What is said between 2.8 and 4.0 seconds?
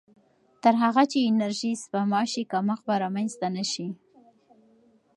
به رامنځته نه شي.